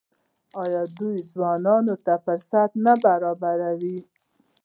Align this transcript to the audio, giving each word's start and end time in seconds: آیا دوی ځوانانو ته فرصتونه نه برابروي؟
آیا 0.63 0.83
دوی 0.97 1.15
ځوانانو 1.31 1.95
ته 2.05 2.13
فرصتونه 2.25 2.77
نه 2.85 2.93
برابروي؟ 3.05 3.99